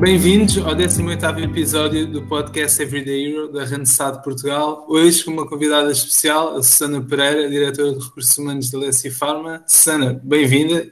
Bem-vindos 0.00 0.56
ao 0.56 0.74
18 0.74 1.40
episódio 1.40 2.06
do 2.06 2.22
podcast 2.22 2.80
Everyday 2.80 3.34
Hero 3.34 3.52
da 3.52 3.66
Randstad 3.66 4.22
Portugal. 4.22 4.86
Hoje 4.88 5.22
com 5.22 5.30
uma 5.30 5.46
convidada 5.46 5.92
especial, 5.92 6.56
a 6.56 6.62
Susana 6.62 7.02
Pereira, 7.02 7.50
diretora 7.50 7.92
de 7.92 8.02
Recursos 8.02 8.38
Humanos 8.38 8.70
da 8.70 8.78
Lessi 8.78 9.10
Pharma. 9.10 9.62
Susana, 9.66 10.18
bem-vinda. 10.24 10.90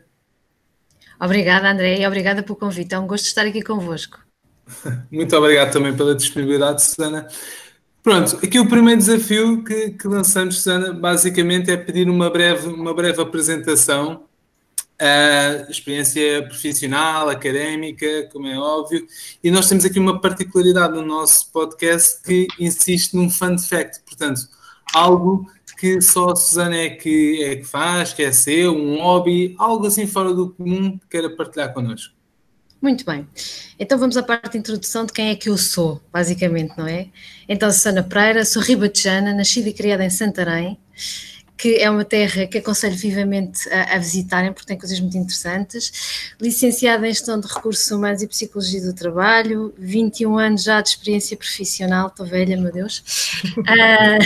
Obrigada, 1.19 1.71
André, 1.71 2.03
e 2.03 2.07
obrigada 2.07 2.43
pelo 2.43 2.57
convite. 2.57 2.95
É 2.95 2.99
um 2.99 3.07
gosto 3.07 3.25
estar 3.25 3.47
aqui 3.47 3.63
convosco. 3.63 4.19
Muito 5.11 5.35
obrigado 5.35 5.73
também 5.73 5.97
pela 5.97 6.15
disponibilidade, 6.15 6.83
Susana. 6.83 7.27
Pronto, 8.03 8.37
aqui 8.45 8.61
o 8.61 8.69
primeiro 8.69 9.01
desafio 9.01 9.65
que, 9.65 9.93
que 9.93 10.07
lançamos, 10.07 10.57
Susana, 10.57 10.93
basicamente 10.93 11.71
é 11.71 11.79
pedir 11.79 12.11
uma 12.11 12.29
breve, 12.29 12.69
uma 12.69 12.93
breve 12.93 13.23
apresentação 13.23 14.28
Experiência 15.69 16.43
profissional, 16.49 17.29
académica, 17.29 18.29
como 18.33 18.49
é 18.49 18.59
óbvio, 18.59 19.07
e 19.45 19.51
nós 19.51 19.69
temos 19.69 19.85
aqui 19.85 19.99
uma 19.99 20.21
particularidade 20.21 20.95
no 20.95 21.03
nosso 21.03 21.53
podcast 21.53 22.21
que 22.23 22.49
insiste 22.59 23.15
num 23.15 23.31
fun 23.31 23.57
fact, 23.57 24.01
portanto, 24.05 24.41
algo 24.93 25.47
que 25.79 26.01
só 26.01 26.31
a 26.31 26.37
Susana 26.37 26.77
é 26.77 26.91
que, 26.91 27.45
é 27.45 27.57
que 27.57 27.65
faz, 27.65 28.13
que 28.13 28.25
é 28.25 28.33
seu, 28.33 28.75
um 28.75 29.01
hobby, 29.01 29.55
algo 29.57 29.87
assim 29.87 30.09
fora 30.09 30.35
do 30.35 30.51
comum 30.51 30.99
que 30.99 31.07
queira 31.09 31.31
partilhar 31.31 31.73
connosco. 31.73 32.13
Muito 32.83 33.05
bem. 33.05 33.27
Então 33.79 33.99
vamos 33.99 34.17
à 34.17 34.23
parte 34.23 34.53
de 34.53 34.59
introdução 34.59 35.07
de 35.07 35.13
quem 35.13 35.29
é 35.29 35.37
que 35.37 35.49
eu 35.49 35.57
sou, 35.57 36.01
basicamente, 36.13 36.75
não 36.77 36.87
é? 36.87 37.09
Então, 37.49 37.71
Susana 37.71 38.03
Pereira, 38.03 38.45
sou 38.45 38.63
ribatejana, 38.63 39.33
nascida 39.33 39.69
e 39.69 39.73
criada 39.73 40.05
em 40.05 40.11
Santarém, 40.11 40.79
que 41.59 41.77
é 41.77 41.91
uma 41.91 42.05
terra 42.05 42.47
que 42.47 42.59
aconselho 42.59 42.97
vivamente 42.97 43.69
a, 43.69 43.97
a, 43.97 43.99
visitarem, 43.99 44.53
porque 44.53 44.69
tem 44.69 44.79
coisas 44.79 45.01
muito 45.01 45.19
interessantes. 45.19 46.33
Licenciada 46.41 47.07
em 47.07 47.13
Gestão 47.13 47.41
de 47.41 47.49
Recursos 47.49 47.91
Humanos 47.91 48.23
e 48.23 48.29
Psicologia 48.29 48.81
do 48.81 48.95
Trabalho, 48.95 49.75
21 49.77 50.39
anos 50.39 50.63
já 50.63 50.81
de 50.81 50.91
experiência 50.91 51.37
profissional, 51.37 52.07
estou 52.07 52.25
velha, 52.25 52.57
meu 52.57 52.73
Deus. 52.73 53.03
uh, 53.59 54.19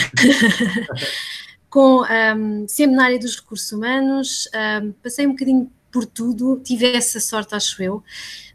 com 1.72 2.02
um, 2.02 2.68
sempre 2.68 2.94
na 2.94 3.06
área 3.06 3.18
dos 3.18 3.36
recursos 3.36 3.72
humanos, 3.72 4.46
um, 4.82 4.92
passei 5.02 5.26
um 5.26 5.30
bocadinho 5.30 5.72
por 5.92 6.06
tudo, 6.06 6.58
tive 6.64 6.96
essa 6.96 7.20
sorte, 7.20 7.54
acho 7.54 7.82
eu, 7.82 8.02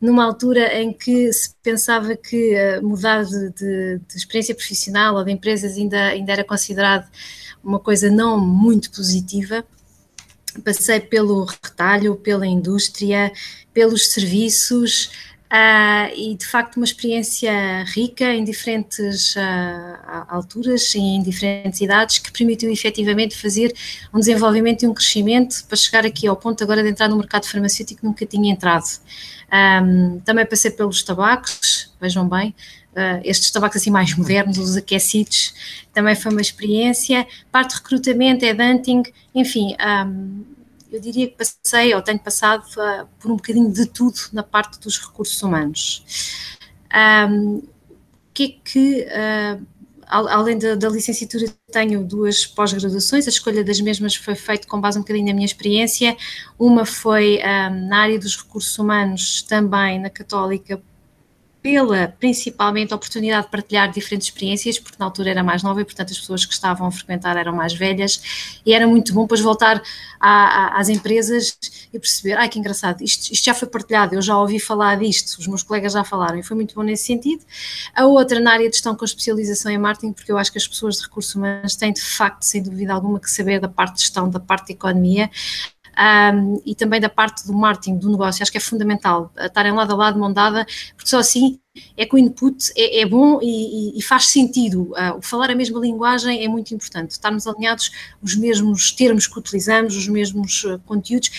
numa 0.01 0.25
altura 0.25 0.81
em 0.81 0.91
que 0.91 1.31
se 1.31 1.53
pensava 1.61 2.17
que 2.17 2.55
uh, 2.55 2.85
mudar 2.85 3.23
de, 3.23 3.51
de, 3.51 3.99
de, 3.99 4.17
experiência 4.17 4.55
profissional 4.55 5.15
ou 5.15 5.23
de 5.23 5.31
empresas 5.31 5.77
ainda, 5.77 6.07
ainda 6.07 6.31
era 6.33 6.43
considerado 6.43 7.07
uma 7.63 7.79
coisa 7.79 8.09
não 8.09 8.39
muito 8.39 8.89
positiva. 8.91 9.63
Passei 10.65 10.99
pelo 10.99 11.45
retalho, 11.45 12.15
pela 12.15 12.47
indústria, 12.47 13.31
pelos 13.71 14.11
serviços 14.11 15.11
uh, 15.51 16.13
e 16.15 16.35
de 16.35 16.45
facto 16.45 16.77
uma 16.77 16.85
experiência 16.85 17.83
rica 17.85 18.33
em 18.33 18.43
diferentes 18.43 19.35
uh, 19.35 20.25
alturas 20.27 20.93
e 20.95 20.99
em 20.99 21.21
diferentes 21.21 21.81
idades 21.81 22.19
que 22.19 22.31
permitiu 22.31 22.71
efetivamente 22.71 23.35
fazer 23.35 23.73
um 24.13 24.19
desenvolvimento 24.19 24.83
e 24.83 24.87
um 24.87 24.93
crescimento 24.93 25.65
para 25.67 25.77
chegar 25.77 26.05
aqui 26.05 26.27
ao 26.27 26.35
ponto 26.35 26.63
agora 26.63 26.83
de 26.83 26.89
entrar 26.89 27.07
no 27.07 27.17
mercado 27.17 27.45
farmacêutico 27.45 28.01
que 28.01 28.05
nunca 28.05 28.25
tinha 28.25 28.51
entrado. 28.51 28.85
Um, 29.51 30.19
também 30.19 30.45
passei 30.45 30.71
pelos 30.71 31.01
tabacos, 31.03 31.93
vejam 32.01 32.27
bem, 32.27 32.53
uh, 32.91 33.21
estes 33.23 33.49
tabacos 33.49 33.77
assim 33.77 33.89
mais 33.89 34.13
modernos, 34.15 34.57
os 34.57 34.75
aquecidos, 34.75 35.53
também 35.93 36.15
foi 36.15 36.31
uma 36.31 36.41
experiência. 36.41 37.25
Parte 37.51 37.69
de 37.69 37.75
recrutamento, 37.77 38.45
é 38.45 38.51
hunting, 38.51 39.03
enfim, 39.33 39.75
um, 39.79 40.43
eu 40.91 40.99
diria 40.99 41.27
que 41.27 41.35
passei 41.35 41.93
ou 41.93 42.01
tenho 42.01 42.19
passado 42.19 42.63
uh, 42.77 43.07
por 43.19 43.31
um 43.31 43.35
bocadinho 43.35 43.71
de 43.71 43.85
tudo 43.85 44.17
na 44.31 44.43
parte 44.43 44.79
dos 44.79 44.99
recursos 44.99 45.41
humanos. 45.41 46.03
Um, 47.29 47.61
que 48.33 48.43
é 48.43 48.69
que, 48.69 49.07
uh, 49.07 49.65
além 50.07 50.57
da, 50.57 50.75
da, 50.75 50.89
licenciatura, 50.89 51.45
tenho 51.71 52.03
duas 52.03 52.45
pós-graduações, 52.45 53.25
a 53.25 53.29
escolha 53.29 53.63
das 53.63 53.79
mesmas 53.81 54.15
foi 54.15 54.35
feita 54.35 54.67
com 54.67 54.79
base 54.79 54.97
um 54.97 55.01
bocadinho 55.01 55.27
na 55.27 55.33
minha 55.33 55.45
experiência. 55.45 56.15
Uma 56.57 56.85
foi 56.85 57.39
um, 57.39 57.87
na 57.87 57.99
área 58.03 58.19
dos 58.19 58.37
recursos 58.37 58.77
humanos, 58.77 59.41
também 59.41 59.99
na 59.99 60.09
Católica, 60.09 60.81
pela 61.61 62.07
principalmente 62.19 62.93
oportunidade 62.93 63.45
de 63.45 63.51
partilhar 63.51 63.91
diferentes 63.91 64.27
experiências, 64.27 64.79
porque 64.79 64.97
na 64.99 65.05
altura 65.05 65.31
era 65.31 65.43
mais 65.43 65.63
nova 65.63 65.81
e, 65.81 65.85
portanto, 65.85 66.11
as 66.11 66.19
pessoas 66.19 66.45
que 66.45 66.53
estavam 66.53 66.87
a 66.87 66.91
frequentar 66.91 67.35
eram 67.37 67.53
mais 67.53 67.73
velhas, 67.73 68.59
e 68.65 68.73
era 68.73 68.87
muito 68.87 69.13
bom 69.13 69.23
depois 69.23 69.41
voltar 69.41 69.81
a, 70.19 70.29
a, 70.29 70.79
às 70.79 70.89
empresas 70.89 71.57
e 71.93 71.99
perceber: 71.99 72.33
ai 72.33 72.49
que 72.49 72.59
engraçado, 72.59 73.01
isto, 73.01 73.31
isto, 73.31 73.45
já 73.45 73.53
foi 73.53 73.67
partilhado, 73.67 74.15
eu 74.15 74.21
já 74.21 74.37
ouvi 74.37 74.59
falar 74.59 74.97
disto, 74.97 75.39
os 75.39 75.47
meus 75.47 75.63
colegas 75.63 75.93
já 75.93 76.03
falaram, 76.03 76.37
e 76.37 76.43
foi 76.43 76.55
muito 76.55 76.75
bom 76.75 76.83
nesse 76.83 77.05
sentido. 77.05 77.43
A 77.93 78.05
outra 78.05 78.39
na 78.39 78.53
área 78.53 78.69
de 78.69 78.75
gestão 78.75 78.95
com 78.95 79.05
especialização 79.05 79.71
em 79.71 79.77
marketing, 79.77 80.13
porque 80.13 80.31
eu 80.31 80.37
acho 80.37 80.51
que 80.51 80.57
as 80.57 80.67
pessoas 80.67 80.97
de 80.97 81.03
recursos 81.03 81.33
humanos 81.35 81.75
têm, 81.75 81.91
de 81.91 82.01
facto, 82.01 82.43
sem 82.43 82.61
dúvida 82.61 82.93
alguma, 82.93 83.19
que 83.19 83.29
saber 83.29 83.59
da 83.59 83.67
parte 83.67 83.95
de 83.95 84.01
gestão, 84.01 84.29
da 84.29 84.39
parte 84.39 84.67
de 84.67 84.73
economia 84.73 85.29
um, 85.97 86.61
e 86.65 86.75
também 86.75 87.01
da 87.01 87.09
parte 87.09 87.45
do 87.47 87.53
marketing, 87.53 87.97
do 87.97 88.09
negócio. 88.09 88.43
Acho 88.43 88.51
que 88.51 88.57
é 88.57 88.61
fundamental 88.61 89.31
estarem 89.37 89.71
lado 89.71 89.93
a 89.93 89.95
lado, 89.95 90.19
mão 90.19 90.31
dada, 90.31 90.65
porque 90.95 91.09
só 91.09 91.19
assim 91.19 91.59
é 91.95 92.05
que 92.05 92.15
o 92.15 92.17
input 92.17 92.71
é, 92.75 93.01
é 93.01 93.05
bom 93.05 93.39
e, 93.41 93.97
e, 93.97 94.01
faz 94.01 94.27
sentido. 94.27 94.91
Uh, 94.91 95.21
falar 95.21 95.51
a 95.51 95.55
mesma 95.55 95.79
linguagem 95.79 96.43
é 96.43 96.47
muito 96.47 96.73
importante. 96.73 97.11
Estarmos 97.11 97.47
alinhados 97.47 97.91
os 98.21 98.35
mesmos 98.35 98.91
termos 98.91 99.27
que 99.27 99.37
utilizamos, 99.37 99.95
os 99.95 100.07
mesmos 100.07 100.63
uh, 100.63 100.79
conteúdos 100.85 101.31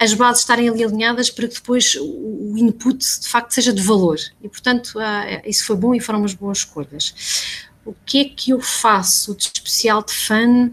as 0.00 0.14
bases 0.14 0.42
estarem 0.42 0.68
ali 0.68 0.84
alinhadas 0.84 1.28
para 1.28 1.48
que 1.48 1.54
depois 1.54 1.96
o 2.00 2.54
input 2.56 2.98
de 2.98 3.28
facto 3.28 3.50
seja 3.50 3.72
de 3.72 3.82
valor. 3.82 4.16
E, 4.40 4.48
portanto, 4.48 4.94
uh, 4.96 5.42
isso 5.44 5.66
foi 5.66 5.76
bom 5.76 5.92
e 5.92 6.00
foram 6.00 6.20
umas 6.20 6.34
boas 6.34 6.58
escolhas. 6.58 7.58
O 7.84 7.92
que 8.06 8.20
é 8.20 8.24
que 8.26 8.50
eu 8.50 8.60
faço 8.60 9.34
de 9.34 9.44
especial 9.44 10.04
de 10.04 10.12
fã? 10.12 10.70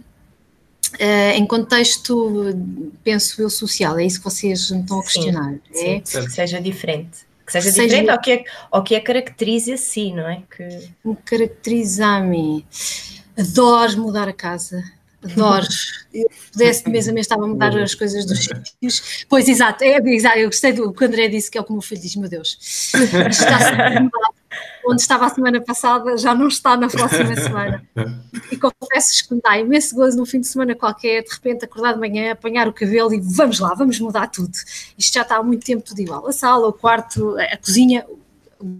Uh, 0.95 1.35
em 1.35 1.45
contexto, 1.45 2.53
penso 3.03 3.41
eu, 3.41 3.49
social, 3.49 3.99
é 3.99 4.05
isso 4.05 4.19
que 4.19 4.25
vocês 4.25 4.71
me 4.71 4.81
estão 4.81 4.99
a 4.99 5.03
questionar. 5.03 5.55
Sim, 5.73 5.87
é? 5.87 5.99
que 5.99 6.31
seja 6.31 6.61
diferente. 6.61 7.25
Que 7.45 7.51
seja, 7.51 7.71
seja 7.71 7.83
diferente 7.83 8.11
ou 8.11 8.19
que, 8.19 8.31
é, 8.31 8.43
ou 8.71 8.83
que 8.83 8.95
a 8.95 9.01
caracterize 9.01 9.71
a 9.71 9.77
si, 9.77 10.11
não 10.11 10.27
é? 10.27 10.41
Que... 10.55 10.89
Me 11.03 11.15
caracteriza 11.25 12.05
a 12.05 12.19
mim. 12.19 12.65
Adoro 13.37 13.97
mudar 13.99 14.27
a 14.27 14.33
casa. 14.33 14.83
Adoro. 15.23 15.67
Eu 16.13 16.29
pudesse 16.51 16.85
de 16.85 16.89
mês 16.89 17.09
a 17.09 17.11
mês 17.11 17.25
estava 17.25 17.43
a 17.43 17.47
mudar 17.47 17.77
as 17.77 17.93
coisas 17.93 18.25
dos 18.25 18.45
sítios. 18.45 19.25
Pois, 19.27 19.49
exato, 19.49 19.83
é, 19.83 19.97
exato. 19.97 20.37
Eu 20.37 20.47
gostei 20.47 20.71
do 20.71 20.93
que 20.93 21.03
o 21.03 21.07
André 21.07 21.27
disse, 21.27 21.51
que 21.51 21.57
é 21.57 21.61
o 21.61 21.63
que 21.63 21.71
o 21.71 21.73
meu 21.73 21.81
filho 21.81 22.01
diz: 22.01 22.15
Meu 22.15 22.29
Deus, 22.29 22.57
isto 22.93 23.43
está 23.43 23.97
a 23.97 23.99
mudar 23.99 24.29
onde 24.85 25.01
estava 25.01 25.25
a 25.25 25.29
semana 25.29 25.61
passada 25.61 26.17
já 26.17 26.35
não 26.35 26.47
está 26.47 26.77
na 26.77 26.87
próxima 26.87 27.35
semana. 27.37 27.87
E 28.51 28.57
confesso 28.57 29.27
que 29.27 29.35
me 29.35 29.41
dá 29.41 29.57
imenso 29.57 29.95
gozo 29.95 30.17
no 30.17 30.25
fim 30.25 30.39
de 30.39 30.47
semana 30.47 30.75
qualquer, 30.75 31.23
de 31.23 31.33
repente 31.33 31.65
acordar 31.65 31.93
de 31.93 31.99
manhã, 31.99 32.31
apanhar 32.31 32.67
o 32.67 32.73
cabelo 32.73 33.13
e 33.13 33.19
vamos 33.19 33.59
lá, 33.59 33.73
vamos 33.73 33.99
mudar 33.99 34.27
tudo. 34.27 34.53
Isto 34.97 35.13
já 35.13 35.21
está 35.21 35.37
há 35.37 35.43
muito 35.43 35.65
tempo 35.65 35.83
tudo 35.83 35.99
igual. 35.99 36.27
A 36.27 36.31
sala, 36.31 36.67
o 36.67 36.73
quarto, 36.73 37.35
a 37.37 37.57
cozinha, 37.57 38.05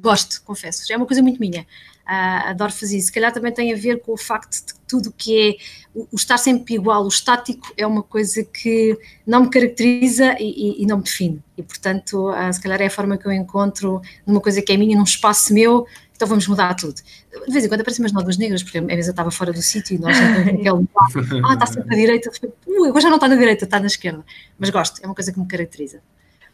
gosto, 0.01 0.41
confesso, 0.43 0.91
é 0.91 0.97
uma 0.97 1.05
coisa 1.05 1.21
muito 1.21 1.39
minha. 1.39 1.65
Uh, 2.05 2.49
adoro 2.49 2.71
fazer 2.71 2.97
isso. 2.97 3.07
Se 3.07 3.11
calhar 3.11 3.33
também 3.33 3.51
tem 3.51 3.73
a 3.73 3.75
ver 3.75 3.99
com 3.99 4.13
o 4.13 4.17
facto 4.17 4.51
de 4.51 4.73
tudo 4.87 5.11
que 5.11 5.39
é 5.39 5.55
o, 5.91 6.07
o, 6.11 6.15
estar 6.15 6.37
sempre 6.37 6.75
igual, 6.75 7.03
o 7.03 7.07
estático, 7.07 7.73
é 7.75 7.85
uma 7.85 8.03
coisa 8.03 8.43
que 8.43 8.95
não 9.25 9.41
me 9.41 9.49
caracteriza 9.49 10.35
e, 10.39 10.43
e, 10.43 10.83
e 10.83 10.85
não 10.85 10.97
me 10.97 11.03
define. 11.03 11.41
E, 11.57 11.63
portanto, 11.63 12.29
uh, 12.29 12.53
se 12.53 12.61
calhar 12.61 12.79
é 12.79 12.85
a 12.85 12.91
forma 12.91 13.17
que 13.17 13.25
eu 13.25 13.31
encontro 13.31 14.01
numa 14.25 14.39
coisa 14.39 14.61
que 14.61 14.71
é 14.71 14.77
minha, 14.77 14.95
num 14.95 15.03
espaço 15.03 15.51
meu, 15.51 15.87
então 16.15 16.27
vamos 16.27 16.47
mudar 16.47 16.75
tudo. 16.75 17.01
De 17.47 17.51
vez 17.51 17.65
em 17.65 17.67
quando 17.67 17.81
aparecem 17.81 18.03
umas 18.03 18.13
nódulas 18.13 18.37
negras, 18.37 18.61
porque 18.61 18.77
às 18.77 18.85
vezes 18.85 19.07
eu 19.07 19.11
estava 19.11 19.31
fora 19.31 19.51
do 19.51 19.61
sítio 19.61 19.95
e 19.95 19.99
nós 19.99 20.15
aquele 20.15 20.87
ah, 21.43 21.53
está 21.53 21.65
sempre 21.65 21.93
à 21.93 21.97
direita, 21.97 22.29
uh, 22.67 22.85
agora 22.85 23.01
já 23.01 23.09
não 23.09 23.15
está 23.15 23.27
na 23.27 23.35
direita, 23.35 23.65
está 23.65 23.79
na 23.79 23.87
esquerda. 23.87 24.23
Mas 24.59 24.69
gosto, 24.69 25.01
é 25.03 25.07
uma 25.07 25.15
coisa 25.15 25.33
que 25.33 25.39
me 25.39 25.47
caracteriza. 25.47 26.01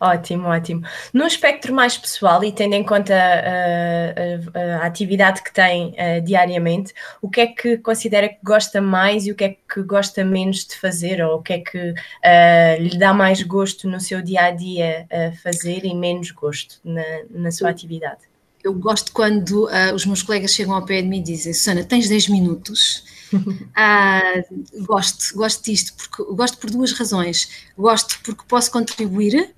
Ótimo, 0.02 0.48
ótimo. 0.48 0.82
No 1.14 1.28
espectro 1.28 1.72
mais 1.72 1.96
pessoal 1.96 2.44
e 2.44 2.52
tendo 2.52 2.74
em 2.74 2.84
conta 2.84 3.14
uh, 3.14 4.52
a, 4.58 4.60
a, 4.82 4.88
atividade 4.88 5.44
que 5.44 5.54
tem 5.54 5.90
uh, 5.90 6.20
diariamente, 6.26 6.92
o 7.22 7.30
que 7.30 7.42
é 7.42 7.46
que 7.46 7.78
considera 7.78 8.28
que 8.28 8.40
gosta 8.44 8.82
mais 8.82 9.28
e 9.28 9.32
o 9.32 9.36
que 9.36 9.44
é 9.44 9.50
que 9.72 9.84
gosta 9.84 10.26
menos 10.26 10.66
de 10.66 10.76
fazer 10.76 11.24
ou 11.24 11.38
o 11.38 11.44
que 11.44 11.54
é 11.54 11.60
que 11.60 11.92
uh, 11.92 12.82
lhe 12.82 12.98
dá 12.98 13.14
mais 13.14 13.44
gosto 13.44 13.88
no 13.88 14.00
seu 14.00 14.24
dia 14.24 14.46
a 14.46 14.52
dia 14.52 15.08
fazer 15.44 15.86
e 15.86 15.94
menos 15.94 16.32
gosto 16.32 16.80
na, 16.84 17.04
na 17.30 17.52
sua 17.52 17.70
atividade? 17.70 18.22
Eu 18.64 18.74
gosto 18.74 19.12
quando 19.12 19.70
os 19.94 20.06
meus 20.06 20.24
colegas 20.24 20.52
chegam 20.52 20.74
ao 20.74 20.86
pé 20.86 21.02
de 21.02 21.08
mim 21.08 21.20
e 21.20 21.24
dizem: 21.24 21.54
Susana, 21.54 21.84
tens 21.84 22.10
10 22.10 22.30
minutos? 22.30 23.04
gosto, 24.86 25.36
gosto 25.36 25.64
disto, 25.64 25.94
porque 25.96 26.24
gosto 26.34 26.58
por 26.58 26.72
duas 26.72 26.92
razões. 26.92 27.50
Gosto 27.78 28.20
porque 28.24 28.44
posso 28.48 28.72
contribuir 28.72 29.54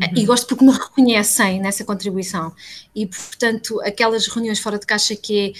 Uhum. 0.00 0.08
E 0.16 0.26
gosto 0.26 0.46
porque 0.46 0.64
me 0.64 0.72
reconhecem 0.72 1.60
nessa 1.60 1.84
contribuição. 1.84 2.52
E, 2.94 3.06
portanto, 3.06 3.80
aquelas 3.82 4.26
reuniões 4.26 4.58
fora 4.58 4.78
de 4.78 4.86
caixa 4.86 5.14
que 5.14 5.50
é 5.50 5.52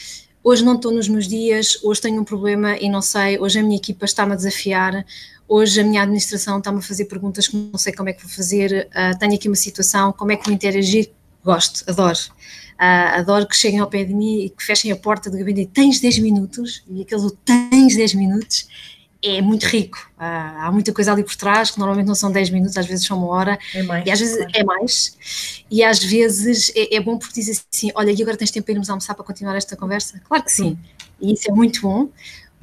hoje 0.45 0.63
não 0.63 0.75
estou 0.75 0.93
nos 0.93 1.09
meus 1.09 1.27
dias, 1.27 1.79
hoje 1.83 2.03
tenho 2.03 2.21
um 2.21 2.25
problema 2.25 2.77
e 2.77 2.91
não 2.91 3.01
sei, 3.01 3.39
hoje 3.39 3.59
a 3.59 3.63
minha 3.63 3.77
equipa 3.77 4.05
está-me 4.05 4.35
a 4.35 4.37
desafiar, 4.37 5.05
hoje 5.49 5.81
a 5.81 5.85
minha 5.85 6.03
administração 6.03 6.59
está-me 6.59 6.79
a 6.79 6.83
fazer 6.83 7.07
perguntas 7.07 7.49
que 7.49 7.57
não 7.57 7.79
sei 7.79 7.95
como 7.95 8.11
é 8.11 8.13
que 8.13 8.23
vou 8.23 8.31
fazer, 8.31 8.91
uh, 8.91 9.19
tenho 9.19 9.35
aqui 9.35 9.49
uma 9.49 9.57
situação, 9.57 10.13
como 10.13 10.33
é 10.33 10.37
que 10.37 10.45
vou 10.45 10.53
interagir 10.53 11.11
gosto, 11.43 11.89
adoro. 11.89 12.19
Uh, 12.75 13.19
adoro 13.21 13.47
que 13.47 13.57
cheguem 13.57 13.81
ao 13.81 13.87
pé 13.87 14.05
de 14.05 14.13
mim 14.13 14.45
e 14.45 14.51
que 14.51 14.65
fechem 14.65 14.91
a 14.91 14.97
porta 14.97 15.31
do 15.31 15.39
gabinete. 15.39 15.71
Tens 15.73 16.01
10 16.01 16.19
minutos? 16.19 16.83
E 16.89 17.03
aquele 17.03 17.31
tens 17.45 17.97
10 17.97 18.15
minutos 18.15 18.67
é 19.25 19.41
muito 19.41 19.65
rico. 19.65 19.99
Há 20.19 20.71
muita 20.71 20.93
coisa 20.93 21.13
ali 21.13 21.25
por 21.25 21.35
trás, 21.35 21.71
que 21.71 21.79
normalmente 21.79 22.07
não 22.07 22.15
são 22.15 22.31
10 22.31 22.51
minutos, 22.51 22.77
às 22.77 22.87
vezes 22.87 23.07
são 23.07 23.19
uma 23.19 23.29
hora. 23.29 23.59
É 23.75 23.83
mais. 23.83 24.07
E 24.07 24.11
às 24.11 24.21
vezes 24.21 24.47
é 24.55 24.65
mais. 24.65 25.65
E 25.71 25.83
às 25.83 26.05
vezes 26.05 26.73
é, 26.77 26.97
é, 26.97 27.01
bom 27.01 27.19
porque 27.19 27.41
diz 27.41 27.65
assim: 27.71 27.91
olha, 27.95 28.11
e 28.11 28.23
agora 28.23 28.37
tens 28.37 28.51
tempo 28.51 28.67
para 28.67 28.75
irmos 28.75 28.91
almoçar 28.91 29.15
para 29.15 29.25
continuar 29.25 29.57
esta 29.57 29.77
conversa? 29.77 30.21
Claro 30.29 30.45
que 30.45 30.53
sim. 30.53 30.79
E 31.21 31.33
isso 31.33 31.51
é 31.51 31.55
muito 31.55 31.81
bom. 31.81 32.09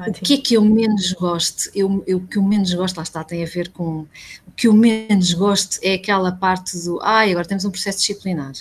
O 0.07 0.11
que 0.13 0.33
é 0.35 0.37
que 0.37 0.55
eu 0.55 0.63
menos 0.63 1.11
gosto? 1.13 1.69
Eu, 1.75 2.03
eu, 2.07 2.17
o 2.17 2.27
que 2.27 2.37
eu 2.37 2.43
menos 2.43 2.73
gosto, 2.73 2.97
lá 2.97 3.03
está, 3.03 3.23
tem 3.23 3.43
a 3.43 3.47
ver 3.47 3.69
com. 3.69 4.07
O 4.47 4.51
que 4.55 4.67
eu 4.67 4.73
menos 4.73 5.33
gosto 5.33 5.79
é 5.83 5.93
aquela 5.93 6.31
parte 6.31 6.77
do. 6.79 6.99
Ai, 7.01 7.31
agora 7.31 7.47
temos 7.47 7.65
um 7.65 7.71
processo 7.71 7.99
disciplinar. 7.99 8.53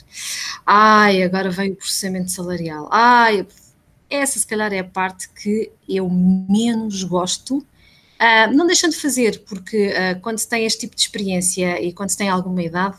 Ai, 0.67 1.23
agora 1.23 1.51
vem 1.51 1.73
o 1.73 1.77
processamento 1.77 2.31
salarial. 2.31 2.89
Ai, 2.91 3.47
essa 4.11 4.39
se 4.39 4.47
calhar 4.47 4.73
é 4.73 4.81
a 4.81 4.85
parte 4.85 5.29
que 5.31 5.71
eu 5.89 6.09
menos 6.11 7.05
gosto. 7.05 7.65
Uh, 8.21 8.55
não 8.55 8.67
deixando 8.67 8.93
de 8.93 8.99
fazer, 8.99 9.43
porque 9.49 9.89
uh, 9.89 10.21
quando 10.21 10.39
se 10.39 10.49
tem 10.49 10.67
este 10.67 10.81
tipo 10.81 10.95
de 10.95 11.01
experiência 11.01 11.81
e 11.83 11.93
quando 11.93 12.11
se 12.11 12.19
tem 12.19 12.29
alguma 12.29 12.63
idade, 12.63 12.99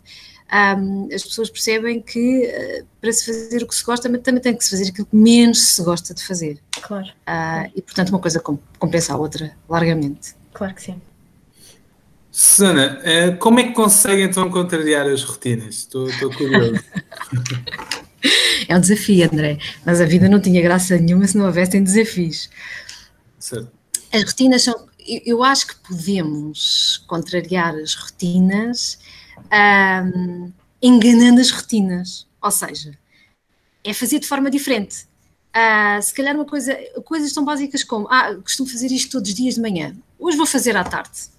um, 0.51 1.07
as 1.13 1.23
pessoas 1.23 1.49
percebem 1.49 2.01
que 2.01 2.45
uh, 2.47 2.85
para 2.99 3.13
se 3.13 3.25
fazer 3.25 3.63
o 3.63 3.67
que 3.67 3.73
se 3.73 3.83
gosta, 3.83 4.09
também 4.19 4.41
tem 4.41 4.55
que 4.55 4.63
se 4.63 4.71
fazer 4.71 4.89
aquilo 4.89 5.07
que 5.07 5.15
menos 5.15 5.61
se 5.61 5.83
gosta 5.83 6.13
de 6.13 6.25
fazer. 6.25 6.59
Claro. 6.81 7.07
Uh, 7.07 7.71
e 7.75 7.81
portanto, 7.81 8.09
uma 8.09 8.19
coisa 8.19 8.41
compensa 8.77 9.13
a 9.13 9.17
outra, 9.17 9.55
largamente. 9.69 10.35
Claro 10.53 10.75
que 10.75 10.81
sim. 10.81 11.01
Susana, 12.29 12.99
uh, 12.99 13.37
como 13.37 13.59
é 13.59 13.63
que 13.63 13.73
consegue 13.73 14.23
então 14.23 14.49
contrariar 14.49 15.07
as 15.07 15.23
rotinas? 15.23 15.75
Estou, 15.75 16.09
estou 16.09 16.33
curioso. 16.33 16.83
é 18.67 18.75
um 18.75 18.79
desafio, 18.79 19.29
André, 19.31 19.57
mas 19.85 20.01
a 20.01 20.05
vida 20.05 20.27
não 20.27 20.41
tinha 20.41 20.61
graça 20.61 20.97
nenhuma 20.97 21.27
se 21.27 21.37
não 21.37 21.45
houvessem 21.45 21.83
desafios. 21.83 22.49
Certo. 23.39 23.71
As 24.13 24.23
rotinas 24.23 24.63
são. 24.63 24.90
Eu 25.07 25.43
acho 25.43 25.67
que 25.67 25.75
podemos 25.75 27.03
contrariar 27.07 27.75
as 27.75 27.95
rotinas 27.95 28.99
um, 29.51 30.51
enganando 30.81 31.41
as 31.41 31.51
rotinas. 31.51 32.27
Ou 32.41 32.51
seja, 32.51 32.97
é 33.83 33.93
fazer 33.93 34.19
de 34.19 34.27
forma 34.27 34.49
diferente. 34.49 35.05
Uh, 35.51 36.01
se 36.01 36.13
calhar 36.13 36.33
uma 36.33 36.45
coisa, 36.45 36.77
coisas 37.03 37.33
tão 37.33 37.43
básicas 37.43 37.83
como, 37.83 38.07
ah, 38.09 38.35
costumo 38.35 38.69
fazer 38.69 38.87
isto 38.87 39.11
todos 39.11 39.29
os 39.29 39.35
dias 39.35 39.55
de 39.55 39.61
manhã, 39.61 39.95
hoje 40.17 40.37
vou 40.37 40.45
fazer 40.45 40.77
à 40.77 40.83
tarde. 40.83 41.29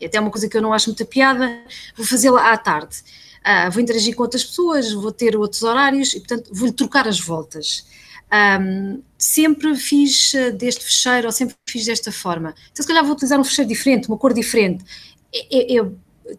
É 0.00 0.06
até 0.06 0.18
uma 0.18 0.30
coisa 0.30 0.48
que 0.48 0.56
eu 0.56 0.62
não 0.62 0.72
acho 0.72 0.88
muita 0.88 1.04
piada, 1.04 1.60
vou 1.96 2.06
fazê-la 2.06 2.52
à 2.52 2.56
tarde. 2.56 2.96
Uh, 3.40 3.70
vou 3.70 3.82
interagir 3.82 4.16
com 4.16 4.22
outras 4.22 4.44
pessoas, 4.44 4.92
vou 4.92 5.12
ter 5.12 5.36
outros 5.36 5.62
horários 5.62 6.14
e, 6.14 6.20
portanto, 6.20 6.50
vou-lhe 6.52 6.72
trocar 6.72 7.06
as 7.06 7.20
voltas. 7.20 7.84
Um, 8.30 9.02
sempre 9.16 9.74
fiz 9.74 10.32
deste 10.58 10.84
fecheiro 10.84 11.26
ou 11.26 11.32
sempre 11.32 11.56
fiz 11.68 11.86
desta 11.86 12.12
forma. 12.12 12.54
Então, 12.70 12.82
se 12.82 12.86
calhar 12.86 13.02
vou 13.02 13.14
utilizar 13.14 13.40
um 13.40 13.44
fecheiro 13.44 13.68
diferente, 13.68 14.08
uma 14.08 14.18
cor 14.18 14.34
diferente. 14.34 14.84
É, 15.32 15.76
é, 15.76 15.78
é 15.78 15.90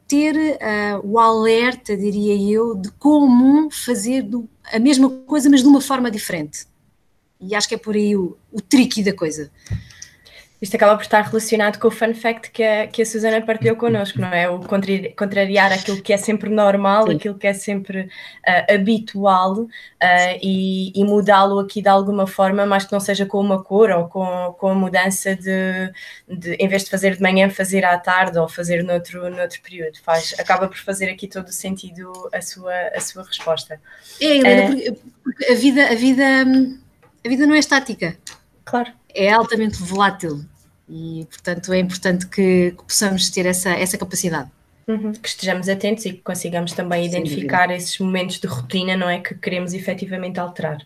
ter 0.07 0.35
uh, 0.35 1.01
o 1.03 1.19
alerta, 1.19 1.97
diria 1.97 2.35
eu, 2.51 2.75
de 2.75 2.91
como 2.91 3.71
fazer 3.71 4.21
do, 4.21 4.47
a 4.71 4.79
mesma 4.79 5.09
coisa, 5.09 5.49
mas 5.49 5.61
de 5.61 5.67
uma 5.67 5.81
forma 5.81 6.11
diferente. 6.11 6.67
E 7.41 7.55
acho 7.55 7.67
que 7.67 7.75
é 7.75 7.77
por 7.77 7.95
aí 7.95 8.15
o, 8.15 8.37
o 8.51 8.61
tricky 8.61 9.01
da 9.01 9.13
coisa. 9.13 9.51
Isto 10.61 10.75
acaba 10.75 10.95
por 10.95 11.03
estar 11.03 11.21
relacionado 11.21 11.79
com 11.79 11.87
o 11.87 11.91
fun 11.91 12.13
fact 12.13 12.51
que 12.51 12.61
a, 12.61 12.87
que 12.87 13.01
a 13.01 13.05
Susana 13.05 13.41
partilhou 13.41 13.77
connosco, 13.77 14.19
não 14.19 14.27
é? 14.27 14.49
O 14.49 14.59
contrariar 14.59 15.71
aquilo 15.71 16.01
que 16.01 16.11
é 16.11 16.17
sempre 16.17 16.49
normal, 16.49 17.07
Sim. 17.07 17.15
aquilo 17.15 17.35
que 17.35 17.47
é 17.47 17.53
sempre 17.53 18.01
uh, 18.01 18.73
habitual 18.73 19.53
uh, 19.61 19.69
e, 20.41 20.91
e 20.93 21.03
mudá-lo 21.05 21.59
aqui 21.59 21.81
de 21.81 21.87
alguma 21.87 22.27
forma, 22.27 22.65
mas 22.65 22.83
que 22.83 22.91
não 22.91 22.99
seja 22.99 23.25
com 23.25 23.39
uma 23.39 23.63
cor 23.63 23.89
ou 23.91 24.09
com, 24.09 24.53
com 24.59 24.67
a 24.67 24.75
mudança 24.75 25.33
de, 25.33 25.93
de, 26.27 26.55
em 26.55 26.67
vez 26.67 26.83
de 26.83 26.89
fazer 26.89 27.15
de 27.15 27.21
manhã, 27.21 27.49
fazer 27.49 27.85
à 27.85 27.97
tarde 27.97 28.37
ou 28.37 28.49
fazer 28.49 28.83
noutro, 28.83 29.29
noutro 29.29 29.61
período. 29.61 29.97
Faz, 30.03 30.35
acaba 30.37 30.67
por 30.67 30.77
fazer 30.77 31.09
aqui 31.09 31.25
todo 31.25 31.47
o 31.47 31.53
sentido 31.53 32.11
a 32.33 32.41
sua, 32.41 32.73
a 32.93 32.99
sua 32.99 33.23
resposta. 33.23 33.79
É, 34.19 34.25
Helena, 34.25 34.75
uh, 34.75 34.99
porque 35.23 35.45
a 35.45 35.55
vida, 35.55 35.85
a, 35.89 35.95
vida, 35.95 36.25
a 37.25 37.29
vida 37.29 37.47
não 37.47 37.55
é 37.55 37.59
estática. 37.59 38.17
Claro 38.65 38.98
é 39.19 39.31
altamente 39.31 39.77
volátil 39.77 40.45
e, 40.87 41.27
portanto, 41.29 41.73
é 41.73 41.79
importante 41.79 42.25
que, 42.27 42.71
que 42.71 42.83
possamos 42.83 43.29
ter 43.29 43.45
essa, 43.45 43.69
essa 43.71 43.97
capacidade. 43.97 44.49
Uhum, 44.87 45.11
que 45.11 45.27
estejamos 45.27 45.69
atentos 45.69 46.05
e 46.05 46.13
que 46.13 46.21
consigamos 46.21 46.73
também 46.73 47.05
identificar 47.05 47.69
esses 47.69 47.99
momentos 47.99 48.39
de 48.39 48.47
rotina, 48.47 48.97
não 48.97 49.07
é? 49.07 49.19
Que 49.19 49.35
queremos 49.35 49.73
efetivamente 49.73 50.39
alterar. 50.39 50.79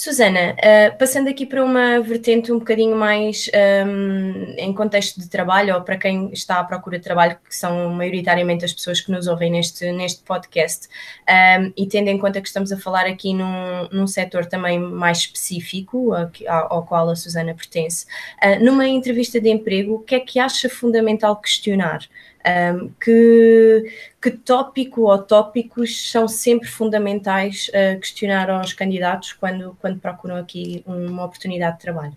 Susana, 0.00 0.54
uh, 0.54 0.96
passando 0.96 1.28
aqui 1.28 1.44
para 1.44 1.64
uma 1.64 2.00
vertente 2.00 2.52
um 2.52 2.60
bocadinho 2.60 2.94
mais 2.94 3.50
um, 3.84 4.54
em 4.56 4.72
contexto 4.72 5.18
de 5.18 5.28
trabalho, 5.28 5.74
ou 5.74 5.80
para 5.80 5.96
quem 5.96 6.30
está 6.32 6.60
à 6.60 6.62
procura 6.62 6.98
de 6.98 7.02
trabalho, 7.02 7.36
que 7.44 7.56
são 7.56 7.88
maioritariamente 7.88 8.64
as 8.64 8.72
pessoas 8.72 9.00
que 9.00 9.10
nos 9.10 9.26
ouvem 9.26 9.50
neste, 9.50 9.90
neste 9.90 10.22
podcast, 10.22 10.86
um, 11.28 11.72
e 11.76 11.84
tendo 11.88 12.06
em 12.10 12.16
conta 12.16 12.40
que 12.40 12.46
estamos 12.46 12.70
a 12.70 12.78
falar 12.78 13.06
aqui 13.06 13.34
num, 13.34 13.88
num 13.90 14.06
setor 14.06 14.46
também 14.46 14.78
mais 14.78 15.18
específico, 15.18 16.12
ao, 16.14 16.74
ao 16.74 16.86
qual 16.86 17.10
a 17.10 17.16
Susana 17.16 17.52
pertence, 17.52 18.06
uh, 18.40 18.64
numa 18.64 18.86
entrevista 18.86 19.40
de 19.40 19.50
emprego, 19.50 19.94
o 19.94 19.98
que 19.98 20.14
é 20.14 20.20
que 20.20 20.38
acha 20.38 20.68
fundamental 20.68 21.34
questionar? 21.40 22.06
Um, 22.48 22.90
que, 23.00 23.92
que 24.22 24.30
tópico 24.30 25.02
ou 25.02 25.18
tópicos 25.18 26.10
são 26.10 26.26
sempre 26.26 26.68
fundamentais 26.68 27.68
uh, 27.68 28.00
questionar 28.00 28.48
aos 28.48 28.72
candidatos 28.72 29.32
quando, 29.34 29.76
quando 29.80 29.98
procuram 29.98 30.36
aqui 30.36 30.82
uma 30.86 31.24
oportunidade 31.24 31.76
de 31.76 31.82
trabalho? 31.82 32.16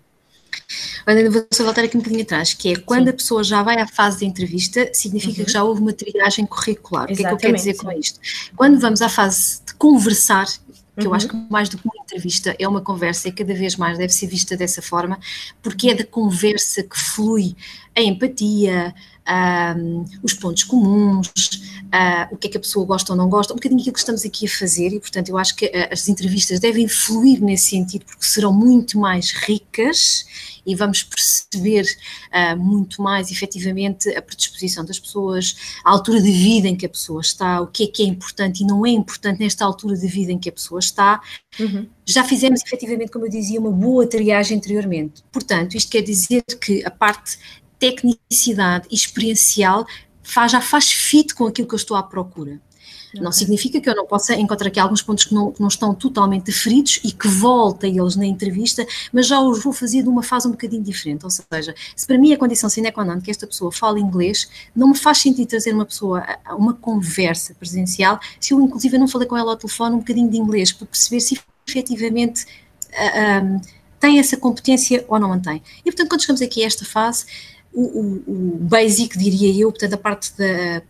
Olha, 1.06 1.30
vou 1.30 1.44
só 1.52 1.64
voltar 1.64 1.84
aqui 1.84 1.96
um 1.96 2.00
bocadinho 2.00 2.22
atrás, 2.22 2.54
que 2.54 2.72
é 2.72 2.76
quando 2.76 3.04
Sim. 3.04 3.10
a 3.10 3.12
pessoa 3.12 3.44
já 3.44 3.62
vai 3.62 3.78
à 3.80 3.86
fase 3.86 4.20
de 4.20 4.26
entrevista, 4.26 4.88
significa 4.94 5.40
uhum. 5.40 5.44
que 5.44 5.52
já 5.52 5.64
houve 5.64 5.80
uma 5.80 5.92
triagem 5.92 6.46
curricular. 6.46 7.10
Exatamente, 7.10 7.12
o 7.12 7.16
que 7.16 7.26
é 7.26 7.28
que 7.28 7.34
eu 7.34 7.38
quero 7.38 7.56
dizer 7.56 7.74
com 7.74 7.92
isto? 7.92 8.20
Quando 8.56 8.78
vamos 8.78 9.02
à 9.02 9.08
fase 9.08 9.60
de 9.66 9.74
conversar, 9.74 10.46
que 10.46 11.00
uhum. 11.00 11.06
eu 11.06 11.14
acho 11.14 11.28
que 11.28 11.36
mais 11.50 11.68
do 11.68 11.78
que 11.78 11.84
uma 11.84 12.02
entrevista 12.04 12.54
é 12.58 12.68
uma 12.68 12.80
conversa 12.80 13.28
e 13.28 13.32
cada 13.32 13.52
vez 13.54 13.76
mais 13.76 13.98
deve 13.98 14.12
ser 14.12 14.26
vista 14.26 14.56
dessa 14.56 14.80
forma, 14.80 15.18
porque 15.62 15.90
é 15.90 15.94
da 15.94 16.04
conversa 16.04 16.82
que 16.82 16.98
flui 16.98 17.56
a 17.96 18.00
empatia, 18.00 18.94
um, 19.28 20.04
os 20.22 20.34
pontos 20.34 20.64
comuns, 20.64 21.28
uh, 21.28 22.34
o 22.34 22.36
que 22.36 22.48
é 22.48 22.50
que 22.50 22.56
a 22.56 22.60
pessoa 22.60 22.84
gosta 22.84 23.12
ou 23.12 23.16
não 23.16 23.28
gosta, 23.28 23.52
um 23.52 23.56
bocadinho 23.56 23.80
aquilo 23.80 23.94
que 23.94 24.00
estamos 24.00 24.24
aqui 24.24 24.46
a 24.46 24.50
fazer 24.50 24.88
e, 24.88 25.00
portanto, 25.00 25.28
eu 25.28 25.38
acho 25.38 25.54
que 25.54 25.66
uh, 25.66 25.88
as 25.90 26.08
entrevistas 26.08 26.58
devem 26.58 26.88
fluir 26.88 27.40
nesse 27.40 27.70
sentido 27.70 28.04
porque 28.04 28.24
serão 28.24 28.52
muito 28.52 28.98
mais 28.98 29.30
ricas 29.30 30.26
e 30.64 30.74
vamos 30.74 31.02
perceber 31.02 31.84
uh, 32.32 32.56
muito 32.56 33.02
mais 33.02 33.30
efetivamente 33.30 34.08
a 34.10 34.22
predisposição 34.22 34.84
das 34.84 34.98
pessoas, 34.98 35.56
a 35.84 35.90
altura 35.90 36.20
de 36.20 36.30
vida 36.30 36.68
em 36.68 36.76
que 36.76 36.86
a 36.86 36.88
pessoa 36.88 37.20
está, 37.20 37.60
o 37.60 37.66
que 37.66 37.84
é 37.84 37.86
que 37.86 38.02
é 38.02 38.06
importante 38.06 38.62
e 38.62 38.66
não 38.66 38.86
é 38.86 38.90
importante 38.90 39.40
nesta 39.40 39.64
altura 39.64 39.96
de 39.96 40.06
vida 40.06 40.32
em 40.32 40.38
que 40.38 40.48
a 40.48 40.52
pessoa 40.52 40.78
está. 40.78 41.20
Uhum. 41.58 41.86
Já 42.04 42.24
fizemos 42.24 42.60
efetivamente, 42.64 43.10
como 43.10 43.26
eu 43.26 43.30
dizia, 43.30 43.60
uma 43.60 43.70
boa 43.70 44.06
triagem 44.06 44.56
anteriormente. 44.56 45.22
Portanto, 45.30 45.76
isto 45.76 45.90
quer 45.90 46.02
dizer 46.02 46.42
que 46.60 46.84
a 46.84 46.90
parte 46.90 47.38
tecnicidade 47.82 48.86
experiencial 48.92 49.84
faz, 50.22 50.52
já 50.52 50.60
faz 50.60 50.92
fit 50.92 51.34
com 51.34 51.46
aquilo 51.46 51.66
que 51.66 51.74
eu 51.74 51.78
estou 51.78 51.96
à 51.96 52.02
procura. 52.02 52.60
Okay. 53.08 53.20
Não 53.20 53.32
significa 53.32 53.80
que 53.80 53.90
eu 53.90 53.94
não 53.94 54.06
possa 54.06 54.34
encontrar 54.34 54.68
aqui 54.68 54.78
alguns 54.78 55.02
pontos 55.02 55.24
que 55.24 55.34
não, 55.34 55.50
que 55.50 55.60
não 55.60 55.68
estão 55.68 55.92
totalmente 55.92 56.44
deferidos 56.44 57.00
e 57.04 57.10
que 57.10 57.26
volte 57.26 57.86
a 57.86 57.88
eles 57.88 58.14
na 58.16 58.24
entrevista, 58.24 58.86
mas 59.12 59.26
já 59.26 59.40
os 59.40 59.62
vou 59.62 59.72
fazer 59.72 60.02
de 60.02 60.08
uma 60.08 60.22
fase 60.22 60.46
um 60.46 60.52
bocadinho 60.52 60.82
diferente. 60.82 61.24
Ou 61.24 61.30
seja, 61.30 61.74
se 61.96 62.06
para 62.06 62.16
mim 62.16 62.32
a 62.32 62.38
condição 62.38 62.70
sine 62.70 62.92
qua 62.92 63.04
non 63.04 63.20
que 63.20 63.30
esta 63.30 63.46
pessoa 63.46 63.72
fala 63.72 63.98
inglês, 63.98 64.48
não 64.74 64.88
me 64.88 64.96
faz 64.96 65.18
sentido 65.18 65.48
trazer 65.48 65.74
uma 65.74 65.84
pessoa 65.84 66.24
a 66.44 66.54
uma 66.54 66.74
conversa 66.74 67.54
presencial 67.54 68.20
se 68.40 68.54
eu, 68.54 68.60
inclusive, 68.60 68.96
não 68.96 69.08
falei 69.08 69.26
com 69.26 69.36
ela 69.36 69.50
ao 69.50 69.56
telefone 69.56 69.96
um 69.96 69.98
bocadinho 69.98 70.30
de 70.30 70.38
inglês, 70.38 70.72
para 70.72 70.86
perceber 70.86 71.20
se 71.20 71.38
efetivamente. 71.66 72.46
Uh, 72.92 73.44
um, 73.44 73.82
tem 74.02 74.18
essa 74.18 74.36
competência 74.36 75.04
ou 75.06 75.16
não 75.20 75.28
mantém. 75.28 75.62
E 75.84 75.84
portanto, 75.84 76.08
quando 76.08 76.22
chegamos 76.22 76.42
aqui 76.42 76.64
a 76.64 76.66
esta 76.66 76.84
fase, 76.84 77.24
o, 77.72 77.82
o, 77.82 78.22
o 78.26 78.58
basic, 78.58 79.18
diria 79.18 79.62
eu, 79.62 79.70
portanto, 79.70 79.94
a 79.94 79.98
parte 79.98 80.32
da 80.36 80.82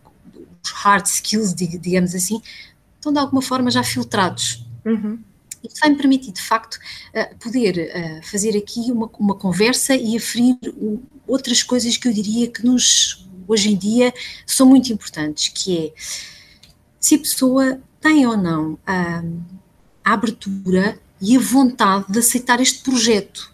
hard 0.75 1.05
skills, 1.05 1.53
digamos 1.53 2.15
assim, 2.15 2.41
estão 2.95 3.11
de 3.11 3.19
alguma 3.19 3.41
forma 3.41 3.69
já 3.69 3.83
filtrados. 3.83 4.65
Uhum. 4.85 5.19
Isso 5.63 5.79
vai 5.79 5.89
me 5.89 5.95
permitir, 5.95 6.31
de 6.31 6.41
facto, 6.41 6.77
poder 7.39 8.21
fazer 8.23 8.57
aqui 8.57 8.91
uma, 8.91 9.09
uma 9.17 9.35
conversa 9.35 9.95
e 9.95 10.17
aferir 10.17 10.57
outras 11.25 11.63
coisas 11.63 11.95
que 11.95 12.07
eu 12.07 12.13
diria 12.13 12.49
que 12.49 12.65
nos, 12.65 13.25
hoje 13.47 13.71
em 13.71 13.77
dia, 13.77 14.13
são 14.45 14.67
muito 14.67 14.91
importantes, 14.91 15.47
que 15.47 15.77
é 15.77 15.93
se 16.99 17.15
a 17.15 17.19
pessoa 17.19 17.81
tem 18.01 18.25
ou 18.27 18.35
não 18.35 18.77
a, 18.85 19.23
a 20.03 20.13
abertura 20.13 20.99
e 21.21 21.37
a 21.37 21.39
vontade 21.39 22.11
de 22.11 22.19
aceitar 22.19 22.59
este 22.59 22.83
projeto. 22.83 23.52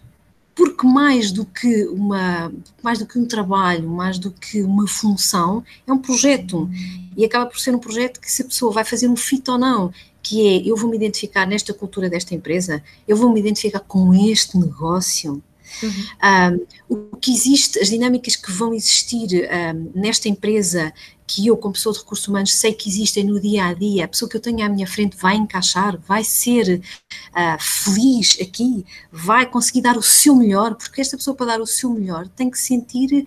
Porque 0.54 0.86
mais 0.86 1.30
do 1.30 1.44
que 1.44 1.86
uma 1.86 2.52
mais 2.82 2.98
do 2.98 3.06
que 3.06 3.18
um 3.18 3.26
trabalho, 3.26 3.88
mais 3.88 4.18
do 4.18 4.30
que 4.30 4.62
uma 4.62 4.86
função, 4.86 5.64
é 5.86 5.92
um 5.92 5.98
projeto 5.98 6.68
e 7.16 7.24
acaba 7.24 7.46
por 7.46 7.58
ser 7.58 7.74
um 7.74 7.78
projeto 7.78 8.20
que 8.20 8.30
se 8.30 8.42
a 8.42 8.44
pessoa 8.44 8.72
vai 8.72 8.84
fazer 8.84 9.08
um 9.08 9.16
fit 9.16 9.48
ou 9.50 9.58
não, 9.58 9.92
que 10.22 10.46
é 10.46 10.68
eu 10.68 10.76
vou 10.76 10.90
me 10.90 10.96
identificar 10.96 11.46
nesta 11.46 11.72
cultura 11.72 12.10
desta 12.10 12.34
empresa, 12.34 12.82
eu 13.06 13.16
vou 13.16 13.32
me 13.32 13.40
identificar 13.40 13.80
com 13.80 14.14
este 14.14 14.58
negócio. 14.58 15.42
Uhum. 15.82 16.60
Um, 16.88 17.12
o 17.12 17.16
que 17.16 17.32
existe, 17.32 17.78
as 17.78 17.88
dinâmicas 17.88 18.36
que 18.36 18.50
vão 18.50 18.74
existir 18.74 19.48
um, 19.74 19.92
nesta 19.94 20.28
empresa 20.28 20.92
que 21.26 21.46
eu, 21.46 21.56
como 21.56 21.74
pessoa 21.74 21.92
de 21.92 22.00
recursos 22.00 22.26
humanos, 22.26 22.52
sei 22.54 22.72
que 22.72 22.88
existem 22.88 23.22
no 23.22 23.40
dia 23.40 23.66
a 23.66 23.72
dia, 23.74 24.04
a 24.04 24.08
pessoa 24.08 24.28
que 24.28 24.36
eu 24.36 24.40
tenho 24.40 24.64
à 24.64 24.68
minha 24.68 24.86
frente 24.86 25.16
vai 25.16 25.36
encaixar, 25.36 25.96
vai 26.00 26.24
ser 26.24 26.82
uh, 27.28 27.60
feliz 27.60 28.36
aqui, 28.40 28.84
vai 29.12 29.46
conseguir 29.46 29.82
dar 29.82 29.96
o 29.96 30.02
seu 30.02 30.34
melhor, 30.34 30.74
porque 30.74 31.00
esta 31.00 31.16
pessoa, 31.16 31.36
para 31.36 31.46
dar 31.46 31.60
o 31.60 31.66
seu 31.66 31.90
melhor, 31.90 32.26
tem 32.28 32.50
que 32.50 32.58
sentir. 32.58 33.26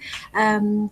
Um, 0.61 0.89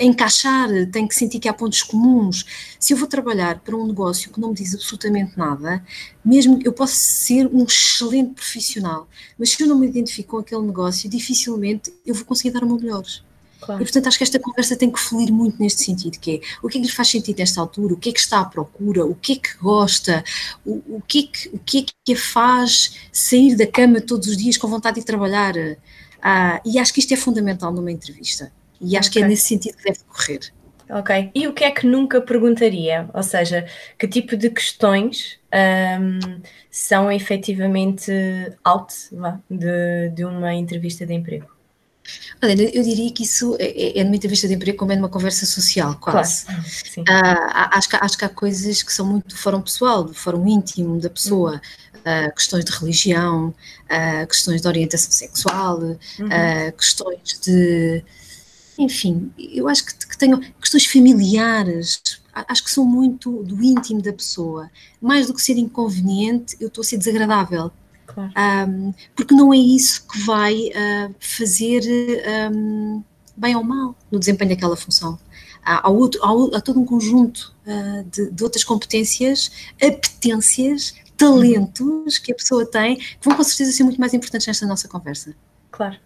encaixar, 0.00 0.68
tem 0.90 1.06
que 1.06 1.14
sentir 1.14 1.38
que 1.38 1.48
há 1.48 1.52
pontos 1.52 1.82
comuns. 1.82 2.44
Se 2.78 2.92
eu 2.92 2.96
vou 2.96 3.08
trabalhar 3.08 3.60
para 3.60 3.76
um 3.76 3.86
negócio 3.86 4.30
que 4.30 4.40
não 4.40 4.50
me 4.50 4.54
diz 4.54 4.74
absolutamente 4.74 5.36
nada, 5.36 5.84
mesmo 6.24 6.58
eu 6.64 6.72
posso 6.72 6.94
ser 6.94 7.46
um 7.46 7.64
excelente 7.64 8.34
profissional, 8.34 9.08
mas 9.38 9.50
se 9.50 9.62
eu 9.62 9.66
não 9.66 9.78
me 9.78 9.86
identifico 9.86 10.32
com 10.32 10.38
aquele 10.38 10.62
negócio, 10.62 11.08
dificilmente 11.08 11.92
eu 12.04 12.14
vou 12.14 12.24
conseguir 12.24 12.50
dar 12.50 12.62
o 12.62 12.66
meu 12.66 12.76
melhor. 12.76 13.04
Claro. 13.60 13.80
E 13.80 13.84
portanto 13.84 14.08
acho 14.08 14.18
que 14.18 14.24
esta 14.24 14.38
conversa 14.38 14.76
tem 14.76 14.90
que 14.90 15.00
fluir 15.00 15.32
muito 15.32 15.58
neste 15.58 15.82
sentido, 15.82 16.18
que 16.18 16.36
é 16.36 16.40
o 16.62 16.68
que 16.68 16.78
é 16.78 16.80
que 16.80 16.86
lhe 16.86 16.92
faz 16.92 17.08
sentido 17.08 17.38
nesta 17.38 17.60
altura, 17.60 17.94
o 17.94 17.96
que 17.96 18.10
é 18.10 18.12
que 18.12 18.20
está 18.20 18.40
à 18.40 18.44
procura, 18.44 19.06
o 19.06 19.14
que 19.14 19.32
é 19.32 19.36
que 19.36 19.56
gosta, 19.56 20.22
o, 20.64 20.96
o, 20.96 21.02
que, 21.06 21.20
é 21.20 21.22
que, 21.22 21.48
o 21.48 21.58
que 21.58 21.78
é 21.78 21.84
que 22.04 22.12
a 22.12 22.16
faz 22.16 23.08
sair 23.10 23.56
da 23.56 23.66
cama 23.66 24.00
todos 24.00 24.28
os 24.28 24.36
dias 24.36 24.58
com 24.58 24.68
vontade 24.68 25.00
de 25.00 25.06
trabalhar. 25.06 25.54
Ah, 26.22 26.60
e 26.64 26.78
acho 26.78 26.92
que 26.92 27.00
isto 27.00 27.12
é 27.12 27.16
fundamental 27.16 27.72
numa 27.72 27.92
entrevista. 27.92 28.52
E 28.80 28.96
acho 28.96 29.08
okay. 29.08 29.22
que 29.22 29.26
é 29.26 29.28
nesse 29.28 29.46
sentido 29.46 29.76
que 29.76 29.84
deve 29.84 30.00
correr. 30.08 30.40
Ok. 30.90 31.30
E 31.34 31.48
o 31.48 31.54
que 31.54 31.64
é 31.64 31.70
que 31.70 31.86
nunca 31.86 32.20
perguntaria? 32.20 33.08
Ou 33.14 33.22
seja, 33.22 33.66
que 33.98 34.06
tipo 34.06 34.36
de 34.36 34.50
questões 34.50 35.38
um, 36.00 36.40
são 36.70 37.10
efetivamente 37.10 38.12
out 38.62 38.92
vá, 39.12 39.40
de, 39.50 40.10
de 40.10 40.24
uma 40.24 40.52
entrevista 40.52 41.06
de 41.06 41.14
emprego? 41.14 41.54
Olha, 42.42 42.52
eu 42.52 42.82
diria 42.82 43.10
que 43.12 43.22
isso 43.22 43.56
é, 43.58 43.64
é, 43.64 43.98
é 44.00 44.04
numa 44.04 44.16
entrevista 44.16 44.46
de 44.46 44.54
emprego 44.54 44.76
como 44.76 44.92
é 44.92 44.96
numa 44.96 45.08
conversa 45.08 45.46
social, 45.46 45.96
quase. 45.98 46.44
Claro. 46.44 46.60
Uh, 46.98 47.68
acho, 47.72 47.88
que, 47.88 47.96
acho 47.96 48.18
que 48.18 48.24
há 48.26 48.28
coisas 48.28 48.82
que 48.82 48.92
são 48.92 49.06
muito 49.06 49.28
do 49.28 49.36
fórum 49.36 49.62
pessoal, 49.62 50.04
do 50.04 50.12
fórum 50.12 50.46
íntimo 50.46 51.00
da 51.00 51.08
pessoa, 51.08 51.62
uh, 52.00 52.34
questões 52.34 52.64
de 52.64 52.72
religião, 52.72 53.54
questões 54.28 54.60
de 54.60 54.68
orientação 54.68 55.10
sexual, 55.10 55.78
uhum. 55.78 55.98
questões 56.76 57.40
de. 57.42 58.04
Enfim, 58.78 59.32
eu 59.38 59.68
acho 59.68 59.84
que, 59.84 60.06
que 60.06 60.18
tenho 60.18 60.40
questões 60.60 60.86
familiares, 60.86 62.00
acho 62.32 62.64
que 62.64 62.70
são 62.70 62.84
muito 62.84 63.42
do 63.44 63.62
íntimo 63.62 64.02
da 64.02 64.12
pessoa. 64.12 64.70
Mais 65.00 65.26
do 65.26 65.34
que 65.34 65.42
ser 65.42 65.56
inconveniente, 65.56 66.56
eu 66.60 66.68
estou 66.68 66.82
a 66.82 66.84
ser 66.84 66.98
desagradável. 66.98 67.70
Claro. 68.06 68.32
Um, 68.68 68.94
porque 69.14 69.34
não 69.34 69.52
é 69.52 69.56
isso 69.56 70.06
que 70.06 70.18
vai 70.20 70.54
uh, 70.54 71.14
fazer 71.18 71.82
um, 72.52 73.02
bem 73.36 73.56
ou 73.56 73.64
mal 73.64 73.96
no 74.10 74.18
desempenho 74.18 74.50
daquela 74.50 74.76
função. 74.76 75.18
Há, 75.64 75.86
há, 75.86 75.90
outro, 75.90 76.20
há, 76.22 76.58
há 76.58 76.60
todo 76.60 76.78
um 76.78 76.84
conjunto 76.84 77.54
uh, 77.66 78.04
de, 78.10 78.30
de, 78.30 78.44
outras 78.44 78.62
competências, 78.62 79.50
apetências, 79.82 80.94
talentos 81.16 82.18
que 82.18 82.32
a 82.32 82.34
pessoa 82.34 82.66
tem, 82.66 82.96
que 82.96 83.18
vão 83.22 83.36
com 83.36 83.42
certeza 83.42 83.72
ser 83.72 83.84
muito 83.84 83.98
mais 83.98 84.12
importantes 84.12 84.46
nesta 84.46 84.66
nossa 84.66 84.88
conversa. 84.88 85.34
Claro. 85.70 85.96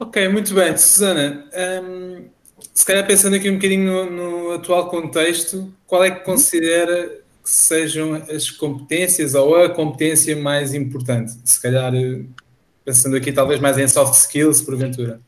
Ok, 0.00 0.28
muito 0.30 0.54
bem. 0.54 0.74
Susana, 0.78 1.44
um, 1.84 2.24
se 2.72 2.86
calhar 2.86 3.06
pensando 3.06 3.36
aqui 3.36 3.50
um 3.50 3.56
bocadinho 3.56 4.10
no, 4.10 4.46
no 4.46 4.50
atual 4.52 4.88
contexto, 4.88 5.70
qual 5.86 6.02
é 6.02 6.10
que 6.10 6.24
considera 6.24 7.20
que 7.44 7.50
sejam 7.50 8.14
as 8.14 8.50
competências 8.50 9.34
ou 9.34 9.62
a 9.62 9.68
competência 9.68 10.34
mais 10.34 10.72
importante? 10.72 11.38
Se 11.44 11.60
calhar, 11.60 11.94
eh, 11.94 12.22
pensando 12.82 13.14
aqui 13.14 13.30
talvez 13.30 13.60
mais 13.60 13.76
em 13.76 13.86
soft 13.86 14.14
skills, 14.14 14.62
porventura. 14.62 15.20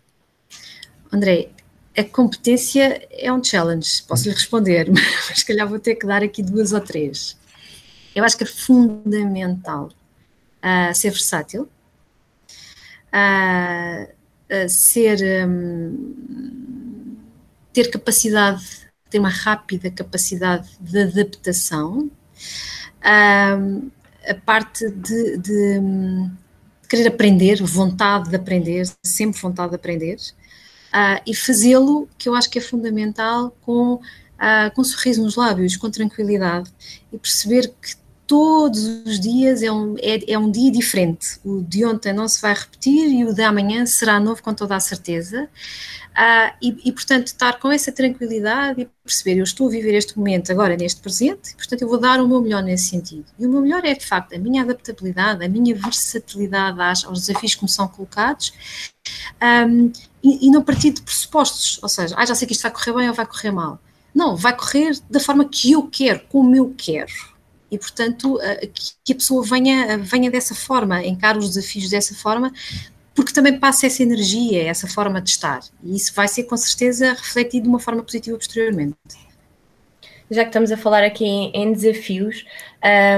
André, 1.12 1.50
a 1.94 2.02
competência 2.02 3.06
é 3.10 3.30
um 3.30 3.44
challenge, 3.44 4.02
posso 4.08 4.26
lhe 4.26 4.34
responder, 4.34 4.88
mas 5.28 5.38
se 5.38 5.44
calhar 5.44 5.68
vou 5.68 5.78
ter 5.78 5.96
que 5.96 6.06
dar 6.06 6.22
aqui 6.22 6.42
duas 6.42 6.72
ou 6.72 6.80
três. 6.80 7.36
Eu 8.14 8.24
acho 8.24 8.38
que 8.38 8.44
é 8.44 8.46
fundamental 8.46 9.90
uh, 10.64 10.94
ser 10.94 11.10
versátil, 11.10 11.68
uh, 13.12 14.21
ser. 14.68 15.46
Um, 15.48 16.32
ter 17.72 17.90
capacidade 17.90 18.82
tem 19.12 19.20
uma 19.20 19.28
rápida 19.28 19.90
capacidade 19.90 20.70
de 20.80 21.02
adaptação, 21.02 22.10
um, 23.04 23.90
a 24.26 24.34
parte 24.34 24.88
de, 24.88 25.36
de, 25.36 25.80
de, 25.80 26.30
querer 26.88 27.08
aprender, 27.08 27.62
vontade 27.62 28.30
de 28.30 28.36
aprender, 28.36 28.86
sempre 29.04 29.38
vontade 29.38 29.70
de 29.70 29.76
aprender, 29.76 30.16
uh, 30.16 31.20
e 31.26 31.34
fazê-lo, 31.34 32.08
que 32.16 32.26
eu 32.26 32.34
acho 32.34 32.48
que 32.48 32.58
é 32.58 32.62
fundamental, 32.62 33.54
com, 33.60 33.94
uh, 33.96 34.74
com 34.74 34.80
um 34.80 34.84
sorriso 34.84 35.22
nos 35.22 35.36
lábios, 35.36 35.76
com 35.76 35.90
tranquilidade, 35.90 36.70
e 37.12 37.18
perceber 37.18 37.70
que 37.82 37.94
todos 38.32 38.82
os 39.04 39.20
dias 39.20 39.62
é 39.62 39.70
um, 39.70 39.94
é, 39.98 40.32
é, 40.32 40.38
um 40.38 40.50
dia 40.50 40.72
diferente. 40.72 41.38
O 41.44 41.60
de 41.60 41.84
ontem 41.84 42.14
não 42.14 42.26
se 42.26 42.40
vai 42.40 42.54
repetir 42.54 43.12
e 43.12 43.26
o 43.26 43.34
de 43.34 43.42
amanhã 43.42 43.84
será 43.84 44.18
novo 44.18 44.42
com 44.42 44.54
toda 44.54 44.74
a 44.74 44.80
certeza. 44.80 45.50
Uh, 46.12 46.56
e, 46.62 46.88
e, 46.88 46.92
portanto, 46.92 47.26
estar 47.26 47.58
com 47.58 47.70
essa 47.70 47.92
tranquilidade 47.92 48.80
e 48.80 48.88
perceber, 49.04 49.38
eu 49.38 49.44
estou 49.44 49.68
a 49.68 49.70
viver 49.70 49.92
este 49.92 50.16
momento 50.16 50.50
agora, 50.50 50.78
neste 50.78 51.02
presente, 51.02 51.50
e, 51.50 51.56
portanto, 51.56 51.82
eu 51.82 51.88
vou 51.88 51.98
dar 51.98 52.22
o 52.22 52.26
meu 52.26 52.40
melhor 52.40 52.62
nesse 52.62 52.88
sentido. 52.88 53.26
E 53.38 53.44
o 53.46 53.50
meu 53.50 53.60
melhor 53.60 53.84
é, 53.84 53.92
de 53.92 54.06
facto, 54.06 54.34
a 54.34 54.38
minha 54.38 54.62
adaptabilidade, 54.62 55.44
a 55.44 55.48
minha 55.48 55.74
versatilidade 55.74 56.80
aos, 56.80 57.04
aos 57.04 57.26
desafios 57.26 57.54
que 57.54 57.62
me 57.62 57.68
são 57.68 57.86
colocados, 57.86 58.54
um, 59.68 59.92
e, 60.24 60.46
e, 60.46 60.50
não 60.50 60.62
partir 60.62 60.92
de 60.92 61.02
pressupostos, 61.02 61.78
ou 61.82 61.88
seja, 61.90 62.14
ah, 62.16 62.24
já 62.24 62.34
sei 62.34 62.46
que 62.46 62.54
isto 62.54 62.62
vai 62.62 62.70
correr 62.70 62.94
bem 62.94 63.08
ou 63.10 63.14
vai 63.14 63.26
correr 63.26 63.50
mal. 63.50 63.78
Não, 64.14 64.36
vai 64.36 64.56
correr 64.56 64.98
da 65.10 65.20
forma 65.20 65.44
que 65.44 65.72
eu 65.72 65.86
quero, 65.86 66.20
como 66.30 66.56
eu 66.56 66.74
quero. 66.78 67.31
E, 67.72 67.78
portanto, 67.78 68.38
que 69.02 69.14
a 69.14 69.16
pessoa 69.16 69.42
venha, 69.42 69.96
venha 69.96 70.30
dessa 70.30 70.54
forma, 70.54 71.02
encare 71.02 71.38
os 71.38 71.54
desafios 71.54 71.88
dessa 71.88 72.14
forma, 72.14 72.52
porque 73.14 73.32
também 73.32 73.58
passa 73.58 73.86
essa 73.86 74.02
energia, 74.02 74.62
essa 74.64 74.86
forma 74.86 75.22
de 75.22 75.30
estar. 75.30 75.60
E 75.82 75.96
isso 75.96 76.12
vai 76.14 76.28
ser 76.28 76.44
com 76.44 76.56
certeza 76.56 77.14
refletido 77.14 77.62
de 77.62 77.68
uma 77.70 77.78
forma 77.78 78.02
positiva 78.02 78.36
posteriormente. 78.36 78.96
Já 80.30 80.42
que 80.42 80.48
estamos 80.48 80.70
a 80.70 80.76
falar 80.76 81.02
aqui 81.02 81.24
em, 81.24 81.72
desafios, 81.72 82.44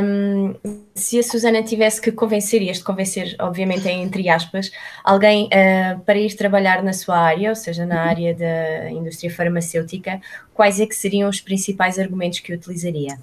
um, 0.02 0.54
se 0.94 1.18
a 1.18 1.23
Susana 1.23 1.62
tivesse 1.62 2.00
que 2.00 2.12
convencer, 2.12 2.62
e 2.62 2.68
este 2.68 2.82
convencer, 2.82 3.34
obviamente, 3.40 3.88
é 3.88 3.92
entre 3.92 4.28
aspas, 4.28 4.70
alguém 5.02 5.46
uh, 5.46 5.99
para 6.00 6.18
ir 6.18 6.34
trabalhar 6.34 6.82
na 6.82 6.92
sua 6.92 7.16
área, 7.16 7.50
ou 7.50 7.56
seja, 7.56 7.84
na 7.84 8.02
área 8.02 8.34
da 8.34 8.90
indústria 8.90 9.32
farmacêutica, 9.32 10.20
quais 10.52 10.80
é 10.80 10.87
que 10.87 10.94
seriam 10.94 11.28
os 11.28 11.40
principais 11.40 11.99
argumentos 11.99 12.38
que 12.38 12.52
utilizaria? 12.52 13.16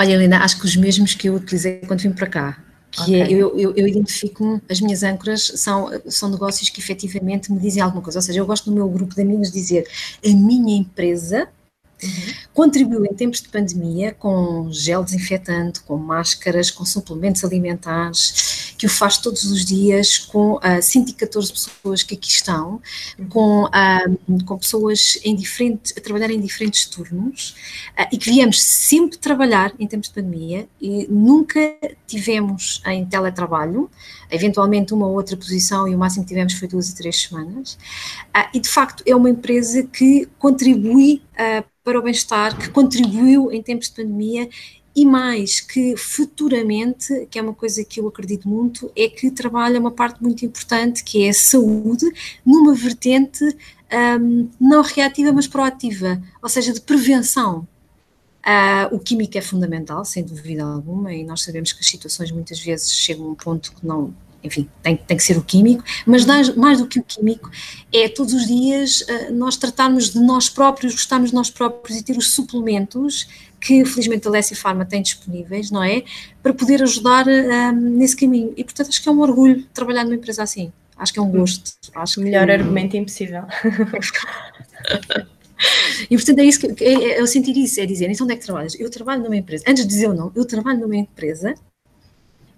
Olha, 0.00 0.14
Helena, 0.14 0.38
acho 0.38 0.58
que 0.58 0.64
os 0.64 0.74
mesmos 0.76 1.14
que 1.14 1.28
eu 1.28 1.34
utilizei 1.34 1.82
quando 1.86 2.00
vim 2.00 2.10
para 2.10 2.26
cá 2.26 2.58
que 2.90 3.02
okay. 3.02 3.22
é, 3.22 3.30
eu, 3.30 3.56
eu, 3.58 3.74
eu 3.76 3.86
identifico 3.86 4.60
as 4.68 4.80
minhas 4.80 5.02
âncoras 5.02 5.52
são, 5.56 5.90
são 6.06 6.30
negócios 6.30 6.70
que 6.70 6.80
efetivamente 6.80 7.52
me 7.52 7.60
dizem 7.60 7.82
alguma 7.82 8.02
coisa, 8.02 8.18
ou 8.18 8.22
seja, 8.22 8.40
eu 8.40 8.46
gosto 8.46 8.70
no 8.70 8.74
meu 8.74 8.88
grupo 8.88 9.14
de 9.14 9.20
amigos 9.20 9.52
dizer 9.52 9.86
a 10.24 10.28
minha 10.30 10.76
empresa 10.76 11.48
Uhum. 12.02 12.34
Contribuiu 12.54 13.04
em 13.04 13.14
tempos 13.14 13.40
de 13.40 13.48
pandemia 13.48 14.14
com 14.18 14.70
gel 14.72 15.04
desinfetante, 15.04 15.80
com 15.80 15.96
máscaras, 15.96 16.70
com 16.70 16.84
suplementos 16.84 17.44
alimentares, 17.44 18.74
que 18.80 18.86
o 18.86 18.88
faz 18.88 19.18
todos 19.18 19.44
os 19.44 19.62
dias 19.66 20.16
com 20.16 20.54
uh, 20.54 20.60
ah, 20.62 20.80
114 20.80 21.52
pessoas 21.52 22.02
que 22.02 22.14
aqui 22.14 22.28
estão, 22.28 22.80
uhum. 23.18 23.28
com, 23.28 23.64
uh, 23.64 24.44
com 24.46 24.56
pessoas 24.56 25.18
em 25.22 25.36
diferentes, 25.36 25.92
a 25.98 26.00
trabalhar 26.00 26.30
em 26.30 26.40
diferentes 26.40 26.86
turnos 26.86 27.50
uh, 27.98 28.08
e 28.10 28.16
que 28.16 28.30
viemos 28.30 28.62
sempre 28.62 29.18
trabalhar 29.18 29.74
em 29.78 29.86
tempos 29.86 30.08
de 30.08 30.14
pandemia 30.14 30.66
e 30.80 31.06
nunca 31.10 31.60
tivemos 32.06 32.80
em 32.86 33.04
teletrabalho, 33.04 33.90
eventualmente 34.30 34.94
uma 34.94 35.06
ou 35.06 35.14
outra 35.14 35.36
posição 35.36 35.86
e 35.86 35.94
o 35.94 35.98
máximo 35.98 36.24
que 36.24 36.30
tivemos 36.30 36.54
foi 36.54 36.66
duas 36.66 36.90
a 36.90 36.96
três 36.96 37.20
semanas. 37.20 37.76
e 38.54 38.58
de 38.58 38.68
facto 38.68 39.02
é 39.06 39.14
uma 39.14 39.28
empresa 39.28 39.82
que 39.82 40.26
contribui 40.38 41.22
para 41.90 41.98
o 41.98 42.02
bem-estar, 42.02 42.56
que 42.56 42.70
contribuiu 42.70 43.50
em 43.50 43.60
tempos 43.60 43.88
de 43.88 43.96
pandemia 43.96 44.48
e 44.94 45.04
mais 45.04 45.58
que 45.58 45.96
futuramente, 45.96 47.26
que 47.28 47.36
é 47.36 47.42
uma 47.42 47.52
coisa 47.52 47.84
que 47.84 47.98
eu 47.98 48.06
acredito 48.06 48.48
muito, 48.48 48.92
é 48.94 49.08
que 49.08 49.28
trabalha 49.28 49.80
uma 49.80 49.90
parte 49.90 50.22
muito 50.22 50.44
importante 50.44 51.02
que 51.02 51.24
é 51.24 51.30
a 51.30 51.34
saúde 51.34 52.06
numa 52.46 52.74
vertente 52.74 53.44
um, 54.20 54.48
não 54.60 54.82
reativa, 54.82 55.32
mas 55.32 55.48
proativa, 55.48 56.22
ou 56.40 56.48
seja, 56.48 56.72
de 56.72 56.80
prevenção. 56.80 57.66
Uh, 58.46 58.94
o 58.94 59.00
químico 59.00 59.36
é 59.36 59.40
fundamental, 59.40 60.04
sem 60.04 60.22
dúvida 60.22 60.62
alguma, 60.62 61.12
e 61.12 61.24
nós 61.24 61.42
sabemos 61.42 61.72
que 61.72 61.80
as 61.80 61.86
situações 61.86 62.30
muitas 62.30 62.60
vezes 62.60 62.92
chegam 62.92 63.26
a 63.26 63.30
um 63.30 63.34
ponto 63.34 63.72
que 63.72 63.84
não, 63.84 64.14
enfim, 64.42 64.68
tem, 64.82 64.96
tem 64.96 65.16
que 65.16 65.22
ser 65.22 65.36
o 65.36 65.42
químico, 65.42 65.84
mas 66.06 66.24
mais, 66.24 66.54
mais 66.54 66.78
do 66.78 66.86
que 66.86 66.98
o 66.98 67.02
químico, 67.02 67.50
é 67.92 68.08
todos 68.08 68.32
os 68.32 68.46
dias 68.46 69.02
uh, 69.02 69.32
nós 69.32 69.56
tratarmos 69.56 70.10
de 70.10 70.20
nós 70.20 70.48
próprios, 70.48 70.92
gostarmos 70.92 71.30
de 71.30 71.36
nós 71.36 71.50
próprios 71.50 71.98
e 71.98 72.02
ter 72.02 72.16
os 72.16 72.32
suplementos 72.32 73.28
que 73.60 73.84
felizmente 73.84 74.26
a 74.26 74.30
Lessie 74.30 74.56
Pharma 74.56 74.84
tem 74.86 75.02
disponíveis, 75.02 75.70
não 75.70 75.82
é? 75.82 76.02
Para 76.42 76.54
poder 76.54 76.82
ajudar 76.82 77.26
um, 77.28 77.72
nesse 77.72 78.16
caminho. 78.16 78.54
E 78.56 78.64
portanto 78.64 78.88
acho 78.88 79.02
que 79.02 79.08
é 79.08 79.12
um 79.12 79.20
orgulho 79.20 79.64
trabalhar 79.74 80.04
numa 80.04 80.14
empresa 80.14 80.42
assim. 80.42 80.72
Acho 80.96 81.12
que 81.12 81.18
é 81.18 81.22
um 81.22 81.30
gosto. 81.30 81.72
Acho 81.94 82.20
Melhor 82.20 82.46
que... 82.46 82.52
argumento 82.52 82.96
impossível. 82.96 83.42
E 86.10 86.16
portanto 86.16 86.38
é 86.38 86.44
isso 86.44 86.58
que 86.58 86.84
é, 86.84 86.94
é, 86.94 87.20
eu 87.20 87.26
sentir 87.26 87.56
isso, 87.56 87.80
é 87.80 87.86
dizer, 87.86 88.10
então 88.10 88.24
onde 88.24 88.32
é 88.32 88.36
que 88.36 88.44
trabalhas? 88.44 88.78
Eu 88.80 88.88
trabalho 88.88 89.22
numa 89.22 89.36
empresa, 89.36 89.64
antes 89.68 89.86
de 89.86 89.90
dizer 89.90 90.08
o 90.08 90.14
não, 90.14 90.32
eu 90.34 90.46
trabalho 90.46 90.80
numa 90.80 90.96
empresa 90.96 91.54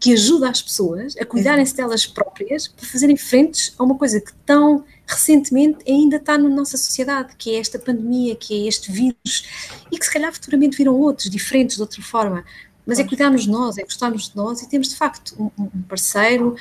que 0.02 0.12
ajuda 0.14 0.50
as 0.50 0.60
pessoas 0.60 1.16
a 1.16 1.24
cuidarem-se 1.24 1.76
delas 1.76 2.04
próprias 2.04 2.66
para 2.66 2.84
fazerem 2.84 3.16
frentes 3.16 3.72
a 3.78 3.84
uma 3.84 3.96
coisa 3.96 4.20
que 4.20 4.32
tão 4.44 4.84
recentemente 5.06 5.78
ainda 5.88 6.16
está 6.16 6.36
na 6.36 6.48
nossa 6.48 6.76
sociedade, 6.76 7.36
que 7.38 7.54
é 7.54 7.60
esta 7.60 7.78
pandemia, 7.78 8.34
que 8.34 8.52
é 8.52 8.66
este 8.66 8.90
vírus, 8.90 9.46
e 9.92 9.96
que 9.96 10.04
se 10.04 10.12
calhar 10.12 10.32
futuramente 10.32 10.76
viram 10.76 10.96
outros, 10.96 11.30
diferentes, 11.30 11.76
de 11.76 11.82
outra 11.82 12.02
forma. 12.02 12.44
Mas 12.84 12.98
é 12.98 13.04
cuidarmos 13.04 13.42
de 13.44 13.50
nós, 13.50 13.78
é 13.78 13.84
gostarmos 13.84 14.28
de 14.28 14.36
nós 14.36 14.60
e 14.60 14.68
temos 14.68 14.88
de 14.88 14.96
facto 14.96 15.36
um, 15.40 15.52
um 15.56 15.82
parceiro, 15.82 16.56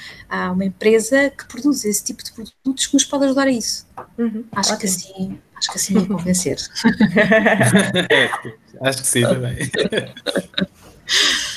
uma 0.53 0.63
empresa 0.63 1.31
que 1.31 1.47
produz 1.47 1.83
esse 1.83 2.03
tipo 2.03 2.23
de 2.23 2.31
produtos 2.31 2.85
que 2.85 2.93
nos 2.93 3.05
pode 3.05 3.25
ajudar 3.25 3.47
a 3.47 3.51
isso. 3.51 3.87
Uhum, 4.19 4.45
acho, 4.51 4.77
que 4.77 4.85
assim, 4.85 5.39
acho 5.55 5.71
que 5.71 5.77
assim 5.77 5.95
me 5.95 6.05
convencer. 6.07 6.59
é, 8.07 8.87
acho 8.87 9.01
que 9.01 9.07
sim 9.07 9.23
também. 9.23 9.57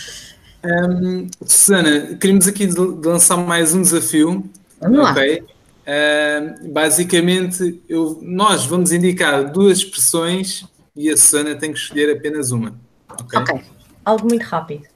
Um, 0.65 1.29
Susana, 1.47 2.17
queríamos 2.17 2.49
aqui 2.49 2.67
lançar 3.05 3.37
mais 3.37 3.75
um 3.75 3.83
desafio. 3.83 4.51
Vamos 4.81 4.99
lá. 4.99 5.13
Okay? 5.13 5.41
Uh, 5.41 6.73
basicamente, 6.73 7.83
eu, 7.87 8.19
nós 8.23 8.65
vamos 8.65 8.91
indicar 8.91 9.53
duas 9.53 9.79
expressões 9.79 10.65
e 10.97 11.11
a 11.11 11.17
Susana 11.17 11.55
tem 11.55 11.71
que 11.71 11.79
escolher 11.79 12.17
apenas 12.17 12.51
uma. 12.51 12.75
Ok. 13.11 13.39
okay. 13.39 13.61
Algo 14.05 14.27
muito 14.27 14.45
rápido. 14.45 14.89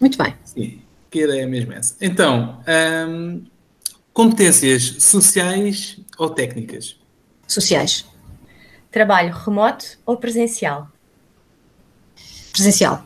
Muito 0.00 0.18
bem. 0.18 0.34
Sim, 0.44 0.82
que 1.08 1.22
ideia 1.22 1.42
é 1.42 1.46
mesmo 1.46 1.72
essa. 1.72 1.94
Então, 2.00 2.60
um, 3.08 3.44
competências 4.12 4.96
sociais 4.98 6.00
ou 6.18 6.28
técnicas? 6.28 6.96
Sociais. 7.46 8.04
Trabalho 8.90 9.32
remoto 9.32 9.84
ou 10.04 10.16
presencial? 10.16 10.88
Presencial. 12.52 13.04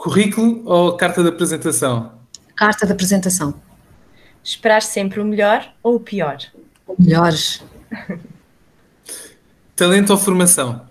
Currículo 0.00 0.62
ou 0.64 0.96
carta 0.96 1.22
de 1.22 1.28
apresentação? 1.28 2.18
Carta 2.56 2.86
de 2.86 2.92
apresentação. 2.92 3.60
Esperar 4.42 4.80
sempre 4.80 5.20
o 5.20 5.24
melhor 5.26 5.74
ou 5.82 5.96
o 5.96 6.00
pior? 6.00 6.38
O 6.86 6.96
melhor. 6.98 7.34
Talento 9.76 10.08
ou 10.08 10.16
formação? 10.16 10.88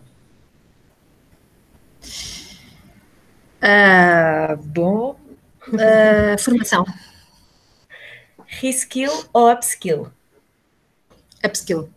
Uh, 3.63 4.55
bom. 4.57 5.19
Uh, 5.69 6.39
formação. 6.39 6.85
Reskill 8.45 9.25
ou 9.33 9.51
upskill? 9.51 10.11
Upskill. 11.43 11.89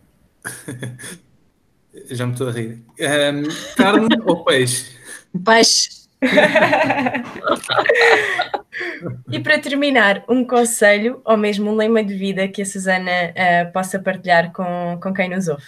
Já 2.09 2.25
me 2.25 2.31
estou 2.31 2.49
a 2.49 2.51
rir. 2.51 2.83
Um, 2.99 3.75
carne 3.75 4.19
ou 4.25 4.43
peixe? 4.43 4.97
Peixe. 5.45 6.02
e 9.31 9.39
para 9.39 9.59
terminar, 9.59 10.23
um 10.27 10.45
conselho 10.45 11.21
ou 11.25 11.37
mesmo 11.37 11.71
um 11.71 11.75
lema 11.75 12.03
de 12.03 12.15
vida 12.15 12.47
que 12.47 12.61
a 12.61 12.65
Susana 12.65 13.11
uh, 13.11 13.71
possa 13.71 13.99
partilhar 13.99 14.51
com, 14.51 14.99
com 15.01 15.13
quem 15.13 15.29
nos 15.29 15.47
ouve? 15.47 15.63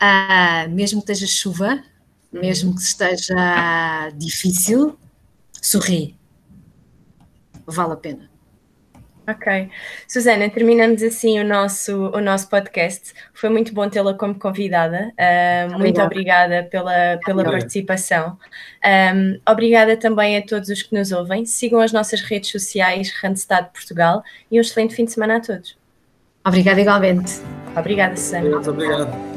Uh, 0.00 0.70
mesmo 0.70 1.02
que 1.02 1.12
esteja 1.12 1.32
chuva, 1.32 1.82
mesmo 2.32 2.74
que 2.74 2.82
esteja 2.82 4.10
difícil, 4.16 4.98
sorri. 5.62 6.16
Vale 7.66 7.92
a 7.92 7.96
pena. 7.96 8.33
Ok. 9.26 9.70
Susana, 10.06 10.50
terminamos 10.50 11.02
assim 11.02 11.40
o 11.40 11.44
nosso, 11.44 12.10
o 12.10 12.20
nosso 12.20 12.48
podcast. 12.48 13.14
Foi 13.32 13.48
muito 13.48 13.72
bom 13.72 13.88
tê-la 13.88 14.12
como 14.14 14.34
convidada. 14.34 15.12
Uh, 15.18 15.78
muito 15.78 16.00
obrigada 16.00 16.64
pela, 16.70 17.18
pela 17.24 17.42
participação. 17.42 18.38
Um, 18.84 19.40
obrigada 19.50 19.96
também 19.96 20.36
a 20.36 20.42
todos 20.42 20.68
os 20.68 20.82
que 20.82 20.94
nos 20.94 21.10
ouvem. 21.10 21.46
Sigam 21.46 21.80
as 21.80 21.92
nossas 21.92 22.20
redes 22.20 22.50
sociais, 22.50 23.10
Randstad 23.22 23.70
Portugal, 23.72 24.22
e 24.50 24.58
um 24.58 24.60
excelente 24.60 24.94
fim 24.94 25.06
de 25.06 25.12
semana 25.12 25.36
a 25.36 25.40
todos. 25.40 25.76
Obrigada 26.46 26.80
igualmente. 26.80 27.32
Obrigada, 27.74 28.16
Susana. 28.16 28.50
Muito 28.50 28.70
obrigado. 28.70 29.33